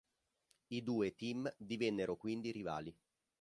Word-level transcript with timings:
I 0.69 0.81
due 0.81 1.13
team 1.13 1.47
divennero 1.59 2.17
quindi 2.17 2.51
rivali. 2.51 2.97